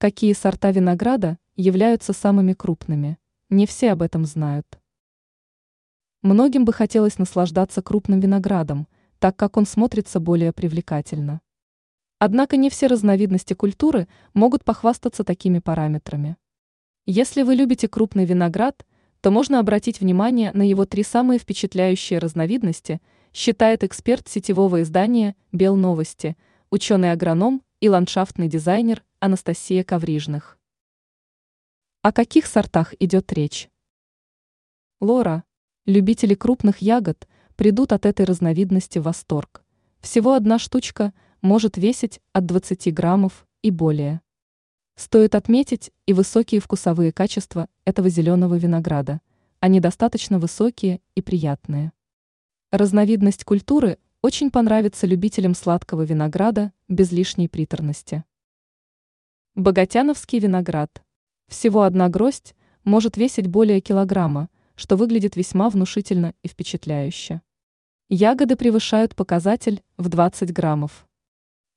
[0.00, 3.18] Какие сорта винограда являются самыми крупными?
[3.50, 4.80] Не все об этом знают.
[6.22, 11.42] Многим бы хотелось наслаждаться крупным виноградом, так как он смотрится более привлекательно.
[12.18, 16.38] Однако не все разновидности культуры могут похвастаться такими параметрами.
[17.04, 18.86] Если вы любите крупный виноград,
[19.20, 23.02] то можно обратить внимание на его три самые впечатляющие разновидности,
[23.34, 26.38] считает эксперт сетевого издания «Бел новости»,
[26.70, 30.58] ученый-агроном и ландшафтный дизайнер Анастасия Коврижных.
[32.00, 33.68] О каких сортах идет речь?
[34.98, 35.44] Лора.
[35.84, 39.62] Любители крупных ягод придут от этой разновидности в восторг.
[40.00, 44.22] Всего одна штучка может весить от 20 граммов и более.
[44.96, 49.20] Стоит отметить и высокие вкусовые качества этого зеленого винограда.
[49.58, 51.92] Они достаточно высокие и приятные.
[52.70, 58.24] Разновидность культуры очень понравится любителям сладкого винограда без лишней приторности.
[59.56, 61.02] Богатяновский виноград.
[61.48, 62.54] Всего одна гроздь
[62.84, 67.42] может весить более килограмма, что выглядит весьма внушительно и впечатляюще.
[68.08, 71.04] Ягоды превышают показатель в 20 граммов.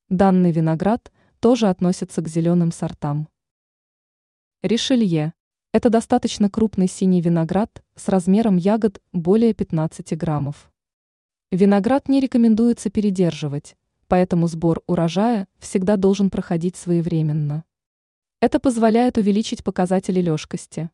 [0.08, 3.28] Данный виноград тоже относится к зеленым сортам.
[4.62, 5.34] Ришелье.
[5.72, 10.72] Это достаточно крупный синий виноград с размером ягод более 15 граммов.
[11.50, 13.76] Виноград не рекомендуется передерживать,
[14.08, 17.64] поэтому сбор урожая всегда должен проходить своевременно.
[18.42, 20.90] Это позволяет увеличить показатели лёжкости.